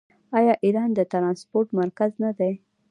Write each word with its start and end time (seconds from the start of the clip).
آیا 0.37 0.53
ایران 0.65 0.89
د 0.95 0.99
ټرانسپورټ 1.11 1.67
مرکز 1.79 2.11
نه 2.23 2.31
دی؟ 2.37 2.51